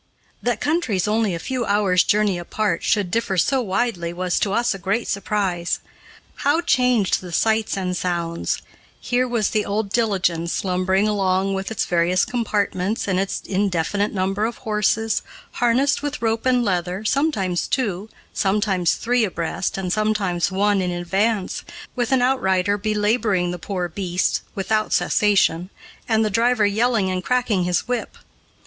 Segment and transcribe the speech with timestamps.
[0.41, 4.73] That countries only a few hours' journey apart should differ so widely was to us
[4.73, 5.79] a great surprise.
[6.37, 8.63] How changed the sights and sounds!
[8.99, 14.45] Here was the old diligence, lumbering along with its various compartments and its indefinite number
[14.45, 20.81] of horses, harnessed with rope and leather, sometimes two, sometimes three abreast, and sometimes one
[20.81, 21.63] in advance,
[21.95, 25.69] with an outrider belaboring the poor beasts without cessation,
[26.09, 28.17] and the driver yelling and cracking his whip.